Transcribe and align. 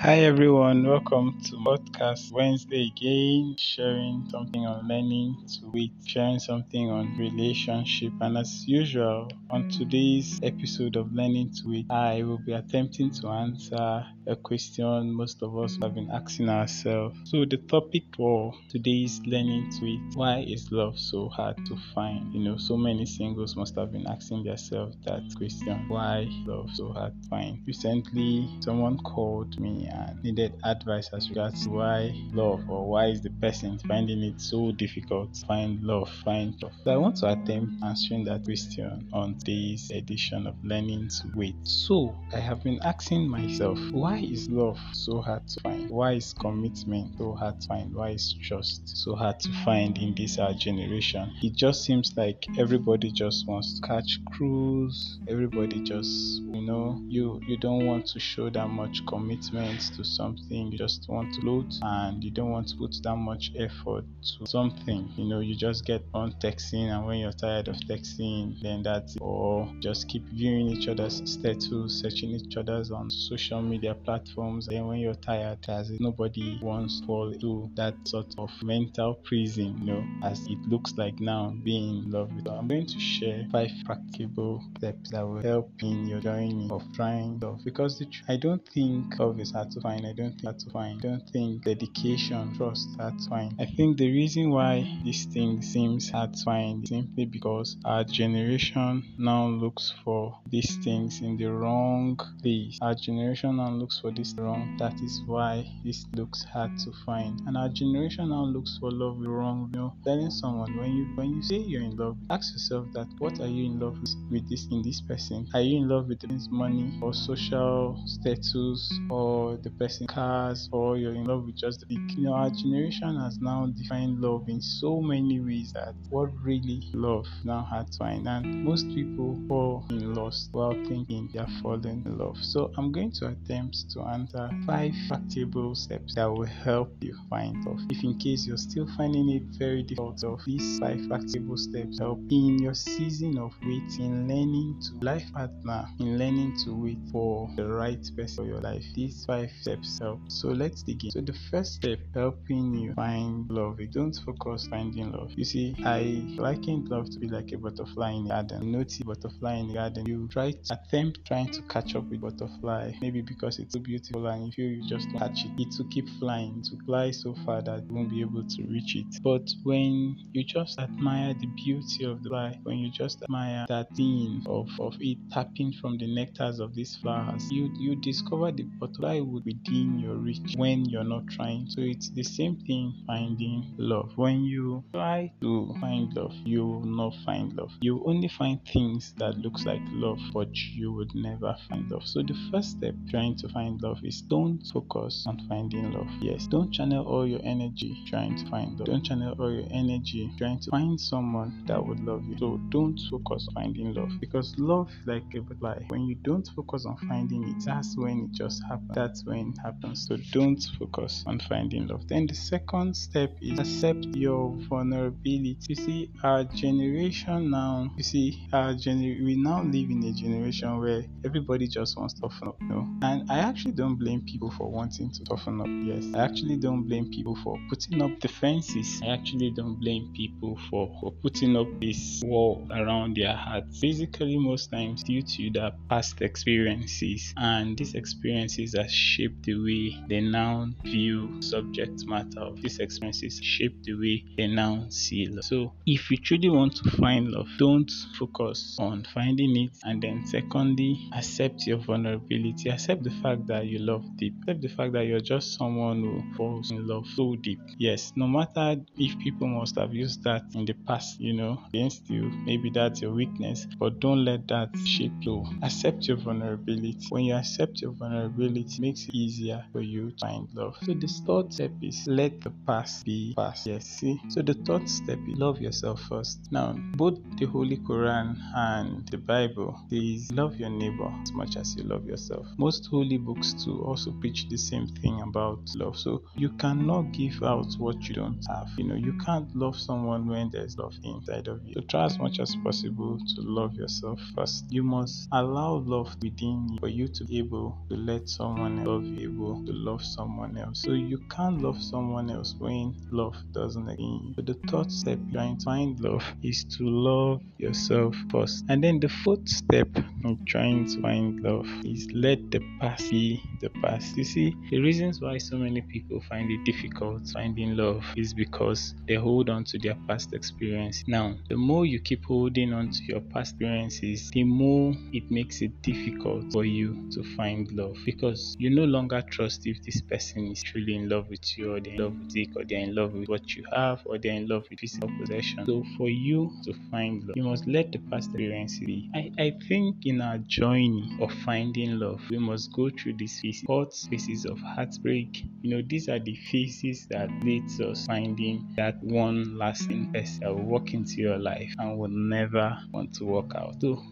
Hi 0.00 0.20
everyone, 0.20 0.86
welcome 0.86 1.40
to 1.46 1.56
podcast 1.56 2.30
Wednesday 2.30 2.86
again, 2.96 3.56
sharing 3.58 4.28
something 4.30 4.64
on 4.64 4.86
learning 4.86 5.44
to 5.48 5.70
wait, 5.74 5.90
sharing 6.06 6.38
something 6.38 6.88
on 6.88 7.16
relationship, 7.18 8.12
and 8.20 8.38
as 8.38 8.64
usual, 8.68 9.28
on 9.50 9.68
today's 9.68 10.38
episode 10.44 10.94
of 10.94 11.12
Learning 11.12 11.50
to 11.50 11.62
Wait, 11.68 11.86
I 11.90 12.22
will 12.22 12.38
be 12.38 12.52
attempting 12.52 13.10
to 13.14 13.28
answer 13.28 14.06
a 14.28 14.36
question 14.36 15.12
most 15.12 15.42
of 15.42 15.58
us 15.58 15.76
have 15.82 15.94
been 15.94 16.10
asking 16.12 16.48
ourselves. 16.48 17.18
So 17.24 17.44
the 17.44 17.56
topic 17.56 18.04
for 18.14 18.52
today's 18.68 19.20
Learning 19.26 19.68
to 19.72 19.84
Wait, 19.84 20.00
why 20.14 20.44
is 20.46 20.70
love 20.70 20.96
so 20.96 21.28
hard 21.28 21.56
to 21.66 21.76
find? 21.92 22.32
You 22.32 22.40
know, 22.44 22.56
so 22.56 22.76
many 22.76 23.04
singles 23.04 23.56
must 23.56 23.74
have 23.74 23.90
been 23.90 24.06
asking 24.06 24.44
themselves 24.44 24.96
that 25.06 25.22
question, 25.36 25.88
why 25.88 26.28
love 26.46 26.70
so 26.74 26.92
hard 26.92 27.20
to 27.20 27.28
find? 27.28 27.60
Recently, 27.66 28.48
someone 28.60 28.98
called 28.98 29.58
me 29.58 29.87
and 29.88 30.22
needed 30.22 30.54
advice 30.64 31.10
as 31.12 31.28
regards 31.28 31.66
why 31.68 32.12
love 32.32 32.68
or 32.68 32.88
why 32.88 33.06
is 33.06 33.20
the 33.22 33.30
person 33.40 33.78
finding 33.86 34.22
it 34.22 34.40
so 34.40 34.72
difficult 34.72 35.34
to 35.34 35.46
find 35.46 35.82
love, 35.82 36.10
find 36.24 36.54
love. 36.62 36.72
So 36.84 36.92
I 36.92 36.96
want 36.96 37.16
to 37.16 37.32
attempt 37.32 37.82
answering 37.84 38.24
that 38.24 38.44
question 38.44 39.08
on 39.12 39.36
this 39.44 39.90
edition 39.90 40.46
of 40.46 40.54
Learning 40.62 41.08
to 41.08 41.30
Wait. 41.34 41.56
So 41.62 42.14
I 42.32 42.38
have 42.38 42.62
been 42.62 42.80
asking 42.82 43.28
myself, 43.28 43.78
why 43.90 44.18
is 44.18 44.48
love 44.48 44.78
so 44.92 45.20
hard 45.20 45.46
to 45.48 45.60
find? 45.60 45.90
Why 45.90 46.12
is 46.12 46.34
commitment 46.34 47.16
so 47.18 47.34
hard 47.34 47.60
to 47.60 47.68
find? 47.68 47.94
Why 47.94 48.10
is 48.10 48.34
trust 48.42 48.96
so 48.96 49.14
hard 49.14 49.40
to 49.40 49.52
find 49.64 49.96
in 49.98 50.14
this 50.14 50.38
our 50.38 50.54
generation? 50.54 51.32
It 51.42 51.54
just 51.54 51.84
seems 51.84 52.12
like 52.16 52.46
everybody 52.58 53.10
just 53.10 53.46
wants 53.46 53.80
to 53.80 53.86
catch 53.86 54.18
cruise. 54.32 55.18
Everybody 55.28 55.80
just, 55.80 56.40
you 56.42 56.62
know, 56.62 57.00
you 57.08 57.40
you 57.46 57.56
don't 57.56 57.86
want 57.86 58.06
to 58.08 58.20
show 58.20 58.50
that 58.50 58.68
much 58.68 59.04
commitment 59.06 59.77
to 59.96 60.04
something, 60.04 60.72
you 60.72 60.78
just 60.78 61.08
want 61.08 61.32
to 61.34 61.40
load 61.42 61.72
and 61.82 62.22
you 62.22 62.30
don't 62.30 62.50
want 62.50 62.68
to 62.68 62.76
put 62.76 62.94
that 63.02 63.16
much 63.16 63.52
effort 63.56 64.04
to 64.22 64.46
something. 64.46 65.08
You 65.16 65.24
know, 65.28 65.40
you 65.40 65.54
just 65.54 65.84
get 65.84 66.02
on 66.14 66.32
texting, 66.32 66.88
and 66.90 67.06
when 67.06 67.18
you're 67.18 67.32
tired 67.32 67.68
of 67.68 67.76
texting, 67.76 68.60
then 68.62 68.82
that's 68.82 69.16
it. 69.16 69.22
Or 69.22 69.70
just 69.80 70.08
keep 70.08 70.24
viewing 70.28 70.68
each 70.68 70.88
other's 70.88 71.22
status, 71.30 72.00
searching 72.00 72.30
each 72.30 72.56
other's 72.56 72.90
on 72.90 73.10
social 73.10 73.62
media 73.62 73.94
platforms. 73.94 74.66
Then 74.66 74.86
when 74.86 74.98
you're 74.98 75.14
tired, 75.14 75.58
as 75.68 75.90
nobody 76.00 76.58
wants 76.62 77.00
to 77.00 77.06
fall 77.06 77.32
into 77.32 77.70
that 77.76 77.94
sort 78.06 78.34
of 78.38 78.50
mental 78.62 79.14
prison, 79.24 79.76
you 79.80 79.92
know, 79.92 80.04
as 80.24 80.40
it 80.46 80.58
looks 80.68 80.94
like 80.96 81.18
now 81.20 81.54
being 81.62 82.04
in 82.04 82.10
love 82.10 82.32
with. 82.34 82.46
So 82.46 82.52
I'm 82.52 82.68
going 82.68 82.86
to 82.86 82.98
share 82.98 83.46
five 83.52 83.70
practical 83.84 84.62
steps 84.78 85.10
that 85.10 85.26
will 85.26 85.42
help 85.42 85.70
in 85.80 86.06
your 86.06 86.20
journey 86.20 86.68
of 86.70 86.82
trying 86.94 87.38
love 87.40 87.60
because 87.64 87.98
the, 87.98 88.06
I 88.28 88.36
don't 88.36 88.66
think 88.68 89.18
love 89.18 89.38
is 89.40 89.52
hard 89.52 89.67
to 89.72 89.80
find. 89.80 90.06
I 90.06 90.12
don't 90.12 90.30
think 90.30 90.42
that's 90.42 90.64
fine. 90.64 90.96
I 90.98 91.08
don't 91.08 91.30
think 91.30 91.64
dedication, 91.64 92.56
trust 92.56 92.88
that's 92.98 93.26
fine. 93.26 93.54
I 93.58 93.66
think 93.66 93.98
the 93.98 94.10
reason 94.10 94.50
why 94.50 95.00
this 95.04 95.24
thing 95.26 95.62
seems 95.62 96.10
hard 96.10 96.34
to 96.34 96.44
find 96.44 96.84
is 96.84 96.90
simply 96.90 97.24
because 97.24 97.76
our 97.84 98.04
generation 98.04 99.02
now 99.18 99.46
looks 99.46 99.92
for 100.04 100.38
these 100.48 100.76
things 100.84 101.20
in 101.20 101.36
the 101.36 101.46
wrong 101.46 102.18
place. 102.40 102.78
Our 102.82 102.94
generation 102.94 103.56
now 103.56 103.70
looks 103.70 103.98
for 104.00 104.10
this 104.10 104.34
wrong. 104.38 104.76
That 104.78 104.94
is 105.00 105.22
why 105.26 105.66
this 105.84 106.06
looks 106.14 106.44
hard 106.44 106.78
to 106.78 106.92
find. 107.04 107.40
And 107.46 107.56
our 107.56 107.68
generation 107.68 108.30
now 108.30 108.44
looks 108.44 108.78
for 108.80 108.90
love 108.90 109.18
wrong. 109.20 109.70
You 109.74 109.80
know, 109.80 109.94
telling 110.04 110.30
someone 110.30 110.76
when 110.76 110.94
you 110.94 111.04
when 111.14 111.30
you 111.34 111.42
say 111.42 111.56
you're 111.56 111.82
in 111.82 111.96
love, 111.96 112.16
ask 112.30 112.52
yourself 112.52 112.86
that 112.94 113.08
what 113.18 113.40
are 113.40 113.46
you 113.46 113.66
in 113.66 113.78
love 113.78 114.00
with, 114.00 114.14
with 114.30 114.48
this 114.48 114.66
in 114.70 114.82
this 114.82 115.00
person? 115.00 115.46
Are 115.54 115.60
you 115.60 115.78
in 115.78 115.88
love 115.88 116.08
with 116.08 116.20
this 116.20 116.48
money 116.50 116.98
or 117.02 117.12
social 117.14 118.00
status 118.06 118.92
or 119.10 119.56
the 119.62 119.70
person 119.70 120.06
cars 120.06 120.68
or 120.72 120.96
you're 120.96 121.14
in 121.14 121.24
love 121.24 121.44
with 121.44 121.56
just 121.56 121.84
the 121.88 121.94
you 121.94 122.24
know 122.24 122.32
our 122.32 122.50
generation 122.50 123.18
has 123.18 123.38
now 123.40 123.66
defined 123.76 124.20
love 124.20 124.48
in 124.48 124.60
so 124.60 125.00
many 125.00 125.40
ways 125.40 125.72
that 125.72 125.94
what 126.10 126.30
really 126.42 126.88
love 126.94 127.26
now 127.44 127.60
hard 127.60 127.90
to 127.90 127.98
find 127.98 128.26
and 128.26 128.64
most 128.64 128.86
people 128.88 129.38
fall 129.48 129.84
in 129.90 130.14
lost 130.14 130.48
while 130.52 130.72
thinking 130.88 131.28
they 131.32 131.38
are 131.38 131.48
falling 131.62 132.02
in 132.06 132.18
love. 132.18 132.36
So 132.40 132.72
i'm 132.76 132.90
going 132.92 133.12
to 133.12 133.28
attempt 133.28 133.90
to 133.90 134.02
answer 134.02 134.48
five 134.66 134.94
practical 135.08 135.74
steps 135.74 136.14
that 136.14 136.26
will 136.30 136.46
help 136.46 136.92
you 137.00 137.14
find 137.28 137.64
love. 137.66 137.80
If 137.90 138.02
in 138.02 138.18
case 138.18 138.46
you're 138.46 138.56
still 138.56 138.88
finding 138.96 139.28
it 139.30 139.42
very 139.58 139.82
difficult 139.82 140.24
of 140.24 140.40
these 140.46 140.78
five 140.78 141.06
practical 141.08 141.56
steps 141.56 141.98
help 141.98 142.20
in 142.30 142.58
your 142.58 142.74
season 142.74 143.38
of 143.38 143.52
waiting 143.62 144.28
learning 144.28 144.80
to 144.82 145.04
life 145.04 145.30
partner 145.34 145.86
in 146.00 146.18
learning 146.18 146.56
to 146.64 146.74
wait 146.74 146.98
for 147.12 147.50
the 147.56 147.66
right 147.66 148.02
person 148.16 148.38
for 148.38 148.44
your 148.44 148.60
life. 148.60 148.84
These 148.94 149.24
five 149.26 149.47
steps 149.60 149.98
help. 150.00 150.20
So 150.28 150.48
let's 150.48 150.82
begin. 150.82 151.10
So 151.10 151.20
the 151.20 151.36
first 151.50 151.74
step 151.74 151.98
helping 152.14 152.74
you 152.74 152.94
find 152.94 153.50
love. 153.50 153.78
Don't 153.92 154.16
focus 154.24 154.66
finding 154.68 155.12
love. 155.12 155.30
You 155.36 155.44
see 155.44 155.74
i 155.84 156.24
liken 156.36 156.84
love 156.86 157.10
to 157.10 157.18
be 157.18 157.28
like 157.28 157.52
a 157.52 157.58
butterfly 157.58 158.12
in 158.12 158.24
the 158.24 158.30
garden. 158.30 158.72
Notice 158.72 158.98
butterfly 158.98 159.56
in 159.56 159.68
the 159.68 159.74
garden. 159.74 160.06
You 160.06 160.28
try 160.28 160.52
to 160.52 160.58
attempt 160.74 161.24
trying 161.26 161.50
to 161.52 161.62
catch 161.62 161.94
up 161.94 162.08
with 162.10 162.20
butterfly. 162.20 162.92
Maybe 163.00 163.22
because 163.22 163.58
it's 163.58 163.74
so 163.74 163.80
beautiful 163.80 164.26
and 164.26 164.46
you 164.46 164.52
feel 164.52 164.70
you 164.70 164.88
just 164.88 165.08
don't 165.10 165.18
catch 165.18 165.44
it. 165.44 165.50
It 165.58 165.74
will 165.78 165.88
keep 165.90 166.08
flying. 166.18 166.62
To 166.62 166.76
fly 166.86 167.10
so 167.10 167.34
far 167.44 167.62
that 167.62 167.84
you 167.88 167.94
won't 167.94 168.10
be 168.10 168.20
able 168.20 168.44
to 168.46 168.62
reach 168.64 168.96
it. 168.96 169.22
But 169.22 169.48
when 169.64 170.16
you 170.32 170.44
just 170.44 170.78
admire 170.78 171.34
the 171.34 171.46
beauty 171.46 172.04
of 172.04 172.22
the 172.22 172.28
fly 172.28 172.58
when 172.62 172.78
you 172.78 172.90
just 172.90 173.22
admire 173.22 173.64
that 173.68 173.88
thing 173.96 174.42
of, 174.46 174.68
of 174.80 174.94
it 175.00 175.18
tapping 175.32 175.72
from 175.80 175.98
the 175.98 176.06
nectars 176.06 176.60
of 176.60 176.74
these 176.74 176.96
flowers 176.96 177.50
you 177.50 177.70
you 177.78 177.96
discover 177.96 178.52
the 178.52 178.62
butterfly 178.78 179.20
would 179.20 179.37
within 179.44 179.98
your 179.98 180.16
reach 180.16 180.54
when 180.56 180.84
you're 180.86 181.04
not 181.04 181.26
trying. 181.28 181.66
So 181.68 181.80
it's 181.82 182.10
the 182.10 182.22
same 182.22 182.56
thing 182.66 182.94
finding 183.06 183.74
love. 183.78 184.12
When 184.16 184.44
you 184.44 184.84
try 184.92 185.32
to 185.42 185.74
find 185.80 186.12
love 186.14 186.34
you 186.44 186.66
will 186.66 186.84
not 186.84 187.14
find 187.24 187.52
love. 187.54 187.70
You 187.80 188.02
only 188.06 188.28
find 188.28 188.60
things 188.66 189.12
that 189.18 189.36
looks 189.38 189.64
like 189.64 189.82
love 189.90 190.20
but 190.32 190.54
you 190.54 190.92
would 190.92 191.14
never 191.14 191.56
find 191.68 191.90
love. 191.90 192.06
So 192.06 192.22
the 192.22 192.36
first 192.50 192.72
step 192.72 192.94
trying 193.10 193.36
to 193.38 193.48
find 193.48 193.80
love 193.82 193.98
is 194.02 194.22
don't 194.22 194.62
focus 194.72 195.24
on 195.26 195.38
finding 195.48 195.92
love. 195.92 196.08
Yes 196.20 196.46
don't 196.46 196.72
channel 196.72 197.06
all 197.06 197.26
your 197.26 197.40
energy 197.44 198.04
trying 198.08 198.36
to 198.36 198.50
find 198.50 198.78
love. 198.78 198.86
Don't 198.86 199.04
channel 199.04 199.34
all 199.38 199.52
your 199.52 199.68
energy 199.70 200.30
trying 200.38 200.60
to 200.60 200.70
find 200.70 201.00
someone 201.00 201.62
that 201.66 201.84
would 201.84 202.00
love 202.00 202.24
you. 202.24 202.36
So 202.38 202.58
don't 202.70 202.98
focus 203.10 203.46
on 203.48 203.54
finding 203.64 203.94
love 203.94 204.10
because 204.20 204.54
love 204.58 204.90
like 205.06 205.24
a 205.34 205.40
butterfly 205.40 205.84
when 205.88 206.02
you 206.02 206.14
don't 206.16 206.48
focus 206.54 206.86
on 206.86 206.96
finding 207.08 207.44
it 207.48 207.64
that's 207.64 207.96
when 207.96 208.20
it 208.24 208.32
just 208.32 208.62
happens. 208.64 208.94
That's 208.94 209.24
when 209.28 209.54
it 209.54 209.58
happens. 209.62 210.06
So 210.08 210.16
don't 210.32 210.62
focus 210.78 211.24
on 211.26 211.40
finding 211.40 211.86
love. 211.86 212.08
Then 212.08 212.26
the 212.26 212.34
second 212.34 212.94
step 212.96 213.36
is 213.40 213.58
accept 213.58 214.04
your 214.16 214.54
vulnerability. 214.68 215.58
You 215.68 215.74
see 215.74 216.10
our 216.22 216.44
generation 216.44 217.50
now 217.50 217.90
you 217.96 218.02
see 218.02 218.46
our 218.52 218.72
gener 218.72 219.24
we 219.24 219.36
now 219.36 219.62
live 219.62 219.90
in 219.90 220.02
a 220.04 220.12
generation 220.12 220.78
where 220.78 221.04
everybody 221.24 221.66
just 221.66 221.96
wants 221.96 222.14
to 222.14 222.22
toughen 222.22 222.48
up 222.48 222.60
know? 222.62 222.86
And 223.02 223.30
i 223.30 223.38
actually 223.38 223.72
don't 223.72 223.96
blame 223.96 224.22
people 224.22 224.50
for 224.50 224.70
wanting 224.70 225.10
to 225.10 225.24
toughen 225.24 225.60
up 225.60 225.66
yes. 225.84 226.04
I 226.14 226.24
actually 226.24 226.56
don't 226.56 226.84
blame 226.84 227.10
people 227.10 227.36
for 227.42 227.58
putting 227.68 228.02
up 228.02 228.18
defenses. 228.20 229.00
I 229.02 229.08
actually 229.08 229.50
don't 229.50 229.76
blame 229.80 230.12
people 230.14 230.58
for, 230.70 230.94
for 231.00 231.12
putting 231.12 231.56
up 231.56 231.68
this 231.80 232.22
wall 232.24 232.66
around 232.70 233.16
their 233.16 233.34
hearts. 233.34 233.80
Basically 233.80 234.38
most 234.38 234.70
times 234.70 235.02
due 235.02 235.22
to 235.22 235.50
their 235.50 235.72
past 235.88 236.20
experiences 236.22 237.34
and 237.36 237.76
these 237.76 237.94
experiences 237.94 238.74
have 238.76 238.90
shaped 239.18 239.42
the 239.44 239.54
way 239.54 239.96
they 240.08 240.20
now 240.20 240.66
view 240.84 241.40
subject 241.42 242.02
matter 242.06 242.40
of 242.40 242.60
these 242.62 242.78
experiences 242.78 243.40
shape 243.42 243.76
the 243.82 243.94
way 243.94 244.24
they 244.36 244.46
now 244.46 244.86
see 244.90 245.26
love. 245.28 245.44
So 245.44 245.74
if 245.86 246.10
you 246.10 246.16
truly 246.18 246.48
want 246.48 246.76
to 246.76 246.90
find 246.90 247.28
love 247.28 247.48
don't 247.58 247.90
focus 248.18 248.76
on 248.78 249.04
finding 249.14 249.56
it 249.56 249.76
and 249.84 250.02
then 250.02 250.24
secondly 250.26 251.08
accept 251.14 251.66
your 251.66 251.78
vulnerability. 251.78 252.68
Accept 252.70 253.02
the 253.02 253.10
fact 253.10 253.46
that 253.48 253.66
you 253.66 253.78
love 253.78 254.04
deep. 254.16 254.34
Accept 254.42 254.62
the 254.62 254.68
fact 254.68 254.92
that 254.92 255.06
you're 255.06 255.20
just 255.20 255.56
someone 255.58 256.02
who 256.02 256.22
falls 256.36 256.70
in 256.70 256.86
love 256.86 257.06
so 257.14 257.36
deep. 257.36 257.58
Yes 257.78 258.12
no 258.16 258.26
matter 258.26 258.76
if 258.96 259.18
people 259.18 259.46
must 259.48 259.76
have 259.76 259.92
used 259.94 260.22
that 260.24 260.42
in 260.54 260.64
the 260.64 260.74
past 260.86 261.18
you 261.20 261.32
know 261.32 261.62
against 261.68 262.08
you 262.10 262.30
maybe 262.44 262.70
that's 262.70 263.00
your 263.02 263.12
weakness 263.12 263.66
but 263.78 264.00
don't 264.00 264.24
let 264.24 264.46
that 264.48 264.70
shape 264.86 265.12
you. 265.20 265.44
Accept 265.62 266.06
your 266.08 266.16
vulnerability. 266.16 266.98
When 267.10 267.24
you 267.24 267.34
accept 267.34 267.80
your 267.80 267.92
vulnerability 267.92 268.88
it 268.88 268.97
it 269.06 269.14
easier 269.14 269.64
for 269.72 269.80
you 269.80 270.10
to 270.10 270.26
find 270.26 270.48
love. 270.54 270.76
So 270.82 270.94
the 270.94 271.08
third 271.26 271.52
step 271.52 271.72
is 271.82 272.06
let 272.06 272.40
the 272.40 272.50
past 272.66 273.04
be 273.04 273.34
past. 273.36 273.66
Yes 273.66 273.86
see? 273.86 274.20
So 274.28 274.42
the 274.42 274.54
third 274.54 274.88
step 274.88 275.18
is 275.28 275.38
love 275.38 275.60
yourself 275.60 276.00
first. 276.08 276.40
Now 276.50 276.72
both 276.94 277.18
the 277.38 277.46
holy 277.46 277.76
quran 277.78 278.36
and 278.54 279.08
the 279.08 279.18
bible 279.18 279.78
says 279.90 280.30
love 280.32 280.56
your 280.56 280.70
neighbor 280.70 281.12
as 281.22 281.32
much 281.32 281.56
as 281.56 281.76
you 281.76 281.84
love 281.84 282.06
yourself. 282.06 282.46
Most 282.56 282.86
holy 282.90 283.18
books 283.18 283.52
too 283.64 283.82
also 283.84 284.12
preach 284.20 284.48
the 284.48 284.56
same 284.56 284.86
thing 284.86 285.20
about 285.22 285.60
love. 285.76 285.96
So 285.98 286.22
you 286.34 286.50
cannot 286.50 287.12
give 287.12 287.42
out 287.42 287.74
what 287.78 288.08
you 288.08 288.14
don't 288.14 288.44
have. 288.48 288.68
You 288.76 288.84
know 288.84 288.94
you 288.94 289.16
can't 289.24 289.54
love 289.54 289.78
someone 289.78 290.26
when 290.26 290.50
there's 290.50 290.76
love 290.76 290.94
inside 291.04 291.48
of 291.48 291.64
you. 291.64 291.74
So 291.74 291.80
try 291.82 292.04
as 292.04 292.18
much 292.18 292.40
as 292.40 292.56
possible 292.56 293.18
to 293.18 293.40
love 293.42 293.74
yourself 293.74 294.20
first. 294.34 294.64
You 294.70 294.82
must 294.82 295.28
allow 295.32 295.74
love 295.76 296.16
within 296.22 296.68
you 296.70 296.78
for 296.80 296.88
you 296.88 297.08
to 297.08 297.24
be 297.24 297.38
able 297.38 297.78
to 297.90 297.96
let 297.96 298.28
someone 298.28 298.84
love 298.88 299.04
you 299.04 299.30
able 299.30 299.64
to 299.66 299.72
love 299.72 300.02
someone 300.02 300.56
else. 300.56 300.82
So 300.82 300.92
you 300.92 301.18
can't 301.30 301.60
love 301.60 301.80
someone 301.82 302.30
else 302.30 302.54
when 302.58 302.94
love 303.10 303.36
doesn't 303.52 303.88
exist. 303.88 304.36
But 304.36 304.46
the 304.46 304.54
third 304.68 304.90
step 304.90 305.18
trying 305.32 305.58
to 305.58 305.64
find 305.64 306.00
love 306.00 306.24
is 306.42 306.64
to 306.76 306.84
love 306.84 307.42
yourself 307.58 308.14
first. 308.30 308.64
And 308.68 308.82
then 308.82 309.00
the 309.00 309.08
fourth 309.08 309.48
step 309.48 309.88
in 310.24 310.38
trying 310.46 310.86
to 310.86 311.00
find 311.02 311.40
love 311.40 311.66
is 311.84 312.08
let 312.14 312.50
the 312.50 312.60
past 312.80 313.10
be 313.10 313.42
the 313.60 313.70
past. 313.82 314.16
You 314.16 314.24
see, 314.24 314.54
the 314.70 314.80
reasons 314.80 315.20
why 315.20 315.38
so 315.38 315.56
many 315.56 315.82
people 315.82 316.20
find 316.28 316.50
it 316.50 316.64
difficult 316.64 317.28
finding 317.32 317.76
love 317.76 318.04
is 318.16 318.32
because 318.34 318.94
they 319.06 319.14
hold 319.14 319.50
on 319.50 319.64
to 319.64 319.78
their 319.78 319.96
past 320.06 320.32
experience. 320.32 321.04
Now, 321.06 321.36
the 321.48 321.56
more 321.56 321.84
you 321.84 322.00
keep 322.00 322.24
holding 322.24 322.72
on 322.72 322.90
to 322.90 323.00
your 323.08 323.20
past 323.20 323.54
experiences, 323.54 324.30
the 324.32 324.44
more 324.44 324.94
it 325.12 325.30
makes 325.30 325.62
it 325.62 325.72
difficult 325.82 326.52
for 326.52 326.64
you 326.64 327.08
to 327.12 327.22
find 327.36 327.70
love 327.72 327.96
because 328.04 328.54
you 328.58 328.70
no 328.78 328.84
longer 328.84 329.22
trust 329.30 329.62
if 329.66 329.82
this 329.84 330.00
person 330.02 330.46
is 330.52 330.62
truly 330.62 330.94
in 330.94 331.08
love 331.08 331.26
with 331.28 331.40
you 331.56 331.72
or 331.74 331.80
they're 331.80 331.94
in 331.94 332.00
love 332.00 332.16
with 332.18 332.36
it 332.36 332.48
or 332.56 332.62
they're 332.68 332.80
in 332.88 332.94
love 332.94 333.12
with 333.12 333.28
what 333.28 333.56
you 333.56 333.64
have 333.74 334.00
or 334.06 334.18
they're 334.18 334.34
in 334.34 334.46
love 334.46 334.64
with 334.70 334.78
physical 334.80 335.10
possession. 335.20 335.64
So 335.66 335.82
for 335.96 336.08
you 336.08 336.50
to 336.64 336.72
find 336.90 337.22
love, 337.26 337.36
you 337.36 337.42
must 337.42 337.66
let 337.66 337.90
the 337.92 337.98
past 338.10 338.28
experience 338.28 338.78
be. 338.78 339.08
I, 339.14 339.30
I 339.38 339.52
think 339.68 339.96
in 340.04 340.20
our 340.20 340.38
journey 340.46 341.10
of 341.20 341.32
finding 341.44 341.98
love, 341.98 342.20
we 342.30 342.38
must 342.38 342.72
go 342.72 342.88
through 342.90 343.14
these 343.18 343.38
phases, 343.40 344.06
phases 344.10 344.44
of 344.44 344.58
heartbreak. 344.60 345.42
You 345.62 345.70
know, 345.76 345.82
these 345.88 346.08
are 346.08 346.20
the 346.20 346.36
phases 346.50 347.06
that 347.10 347.30
leads 347.42 347.80
us 347.80 348.06
finding 348.06 348.64
that 348.76 348.96
one 349.02 349.58
lasting 349.58 350.12
person 350.12 350.38
that 350.42 350.54
will 350.54 350.66
walk 350.66 350.94
into 350.94 351.14
your 351.20 351.38
life 351.38 351.72
and 351.78 351.98
will 351.98 352.08
never 352.10 352.78
want 352.92 353.12
to 353.14 353.24
walk 353.24 353.52
out. 353.56 353.74
So 353.80 354.02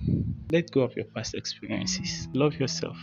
let 0.50 0.70
go 0.72 0.80
of 0.82 0.96
your 0.96 1.06
past 1.14 1.34
experiences. 1.34 2.28
Love 2.34 2.54
yourself. 2.58 2.96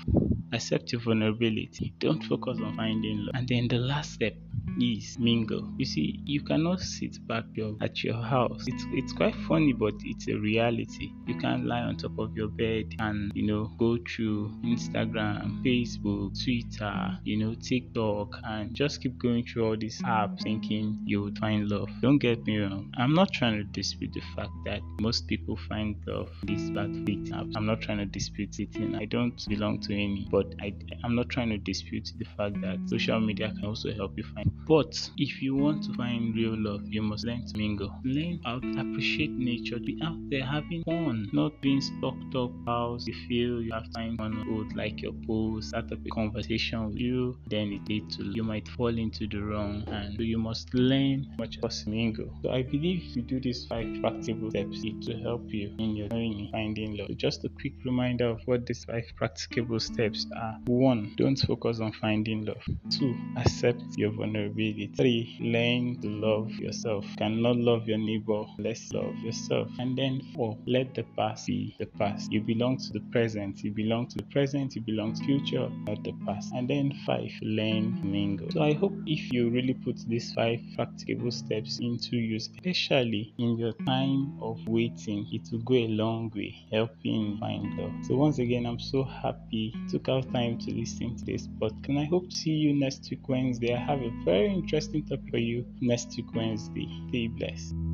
Accept 0.52 0.92
your 0.92 1.02
vulnerability. 1.02 1.53
Don't 2.00 2.24
focus 2.24 2.60
on 2.64 2.76
finding 2.76 3.26
love. 3.26 3.36
And 3.36 3.48
then 3.48 3.68
the 3.68 3.78
last 3.78 4.14
step 4.14 4.34
is 4.80 5.18
mingle. 5.20 5.70
You 5.78 5.86
see, 5.86 6.20
you 6.26 6.42
cannot 6.42 6.80
sit 6.80 7.26
back 7.28 7.46
your, 7.54 7.76
at 7.82 8.04
your 8.04 8.22
house. 8.22 8.64
It's 8.68 8.86
it's 8.92 9.14
quite 9.14 9.36
funny, 9.48 9.74
but 9.74 9.94
it's 10.04 10.28
a 10.28 10.36
reality. 10.38 11.12
You 11.28 11.36
can't 11.38 11.66
lie 11.66 11.82
on 11.82 11.98
top 11.98 12.18
of 12.18 12.36
your 12.36 12.48
bed 12.48 12.86
and 13.00 13.32
you 13.36 13.46
know 13.46 13.72
go 13.78 13.98
through 13.98 14.52
Instagram, 14.64 15.64
Facebook, 15.64 16.34
Twitter, 16.44 17.18
you 17.24 17.38
know 17.38 17.56
TikTok, 17.56 18.36
and 18.46 18.74
just 18.74 19.02
keep 19.02 19.18
going 19.18 19.46
through 19.46 19.66
all 19.66 19.78
these 19.78 20.02
apps 20.04 20.42
thinking 20.44 21.00
you 21.06 21.22
would 21.24 21.38
find 21.38 21.70
love. 21.70 21.90
Don't 22.02 22.18
get 22.20 22.46
me 22.46 22.60
wrong. 22.60 22.92
I'm 22.98 23.14
not 23.14 23.32
trying 23.32 23.58
to 23.58 23.64
dispute 23.64 24.14
the 24.14 24.22
fact 24.36 24.52
that 24.66 24.82
most 25.00 25.28
people 25.28 25.58
find 25.70 25.96
love 26.08 26.30
these 26.44 26.70
bad 26.72 26.92
fit 27.06 27.26
apps. 27.32 27.54
I'm 27.56 27.66
not 27.66 27.82
trying 27.82 28.00
to 28.00 28.06
dispute 28.06 28.60
it. 28.60 28.70
I 28.96 29.06
don't 29.06 29.40
belong 29.48 29.80
to 29.82 29.94
any, 29.94 30.28
but 30.32 30.54
I 30.62 30.74
I'm 31.04 31.16
not 31.16 31.30
trying 31.30 31.43
to 31.50 31.58
dispute 31.58 32.12
the 32.18 32.26
fact 32.38 32.60
that 32.62 32.78
social 32.88 33.20
media 33.20 33.54
can 33.56 33.66
also 33.66 33.92
help 33.94 34.18
you 34.18 34.24
find 34.36 34.52
but 34.66 35.10
if 35.18 35.42
you 35.42 35.56
want 35.56 35.84
to 35.84 35.94
find 35.94 36.34
real 36.36 36.56
love, 36.58 36.88
you 36.88 37.02
must 37.02 37.26
learn 37.26 37.46
to 37.46 37.58
mingle. 37.58 37.94
Learn 38.06 38.40
how 38.46 38.60
to 38.60 38.80
appreciate 38.80 39.32
nature. 39.32 39.78
Be 39.78 40.00
out 40.02 40.18
there 40.30 40.46
having 40.46 40.84
fun, 40.84 41.30
not 41.34 41.62
being 41.62 41.82
stuck 41.82 42.16
up 42.36 42.52
house. 42.66 43.06
You 43.06 43.14
feel 43.28 43.62
you 43.62 43.74
have 43.74 43.92
time 43.94 44.16
on 44.20 44.34
would 44.56 44.76
like 44.76 45.02
your 45.02 45.14
post, 45.28 45.70
start 45.70 45.92
up 45.92 46.00
a 46.06 46.10
conversation 46.10 46.88
with 46.88 46.98
you, 46.98 47.38
then 47.48 47.74
it 47.74 47.88
leads 47.90 48.18
to 48.18 48.24
you 48.24 48.44
might 48.44 48.68
fall 48.70 48.98
into 48.98 49.28
the 49.28 49.42
wrong 49.42 49.84
and 49.88 50.16
so 50.16 50.24
you 50.24 50.38
must 50.38 50.74
learn 50.74 51.28
much 51.38 51.58
as 51.64 51.86
mingle. 51.86 52.34
So 52.42 52.52
I 52.52 52.64
believe 52.64 53.04
if 53.04 53.16
you 53.18 53.22
do 53.22 53.40
these 53.42 53.66
five 53.66 53.88
practical 54.02 54.50
steps 54.50 54.82
to 54.82 55.18
help 55.22 55.44
you 55.48 55.76
in 55.80 55.96
your 55.96 56.08
journey 56.10 56.50
finding 56.52 56.98
love. 56.98 57.08
So 57.10 57.16
just 57.16 57.44
a 57.44 57.50
quick 57.50 57.74
reminder 57.84 58.30
of 58.30 58.42
what 58.46 58.66
these 58.66 58.86
five 58.86 59.06
practicable 59.18 59.80
steps 59.80 60.26
are. 60.38 60.58
One, 60.66 61.14
don't 61.18 61.33
focus 61.42 61.80
on 61.80 61.92
finding 61.94 62.46
love. 62.46 62.64
Two, 62.90 63.16
accept 63.38 63.84
your 63.98 64.12
vulnerability 64.12 64.34
vulnerability. 64.34 64.92
Three, 64.96 65.38
learn 65.40 66.02
to 66.02 66.10
love 66.10 66.52
yourself. 66.52 67.06
You 67.10 67.16
cannot 67.18 67.58
love 67.58 67.88
your 67.88 67.98
neighbor, 67.98 68.44
let's 68.58 68.92
love 68.94 69.16
yourself. 69.18 69.70
And 69.80 69.98
then 69.98 70.22
four, 70.36 70.58
let 70.66 70.94
the 70.96 71.04
past 71.18 71.48
be 71.48 71.76
the 71.80 71.86
past. 71.86 72.32
You 72.32 72.42
belong 72.42 72.78
to 72.78 72.94
the 72.94 73.02
present. 73.12 73.64
You 73.64 73.72
belong 73.72 74.08
to 74.08 74.18
the 74.18 74.24
present. 74.32 74.76
You 74.76 74.82
belong 74.82 75.14
to 75.14 75.20
the 75.20 75.26
future, 75.26 75.70
not 75.88 76.04
the 76.04 76.14
past. 76.26 76.54
And 76.54 76.70
then 76.70 76.94
five, 77.06 77.32
learn 77.42 78.00
mingle. 78.04 78.52
So 78.52 78.62
I 78.62 78.74
hope 78.74 78.94
if 79.06 79.32
you 79.32 79.50
really 79.50 79.74
put 79.74 79.98
these 80.08 80.34
five 80.34 80.60
practicable 80.76 81.32
steps 81.32 81.80
into 81.80 82.18
use, 82.18 82.50
especially 82.56 83.34
in 83.38 83.58
your 83.58 83.74
time 83.86 84.38
of 84.42 84.60
waiting, 84.68 85.28
it 85.32 85.50
will 85.52 85.60
go 85.60 85.76
a 85.76 85.88
long 85.88 86.32
way 86.36 86.56
helping 86.72 87.38
find 87.40 87.78
love. 87.78 87.94
So 88.04 88.16
once 88.16 88.40
again, 88.40 88.66
I'm 88.66 88.80
so 88.80 89.04
happy 89.04 89.74
took 89.90 90.10
out 90.10 90.32
time 90.34 90.58
to 90.60 90.74
listen 90.74 91.16
to 91.18 91.23
this 91.26 91.48
podcast. 91.48 91.90
And 91.90 92.00
I 92.00 92.06
hope 92.06 92.30
to 92.30 92.36
see 92.36 92.52
you 92.52 92.74
next 92.74 93.10
week 93.10 93.28
Wednesday. 93.28 93.74
I 93.74 93.80
have 93.80 94.02
a 94.02 94.12
very 94.24 94.54
interesting 94.54 95.04
topic 95.04 95.30
for 95.32 95.38
you 95.38 95.66
next 95.82 96.16
week 96.18 96.34
Wednesday. 96.34 96.88
Stay 97.10 97.28
blessed. 97.28 97.93